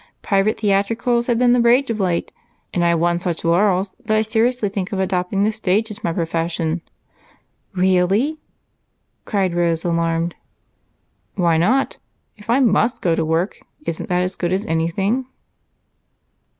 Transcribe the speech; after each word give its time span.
Private 0.23 0.59
theatricals 0.59 1.27
have 1.27 1.37
been 1.37 1.53
the 1.53 1.61
rage 1.61 1.91
of 1.91 1.99
late, 1.99 2.33
and 2.73 2.83
I 2.83 2.89
have 2.89 2.99
won 2.99 3.19
such 3.19 3.45
laurels 3.45 3.91
that 4.03 4.17
I 4.17 4.23
seriously 4.23 4.67
think 4.67 4.91
of 4.91 4.99
adopting 4.99 5.43
the 5.43 5.51
stage 5.51 5.91
as 5.91 6.03
my 6.03 6.11
profession." 6.11 6.81
"Really!" 7.75 8.39
cried 9.25 9.53
Rose, 9.53 9.85
alarmed. 9.85 10.33
"Why 11.35 11.57
not? 11.57 11.97
If 12.35 12.49
I 12.49 12.59
must 12.61 13.03
go 13.03 13.13
to 13.13 13.23
work, 13.23 13.59
isn't 13.85 14.09
that 14.09 14.23
as 14.23 14.35
good 14.35 14.51
as 14.51 14.65
anything?" 14.65 15.27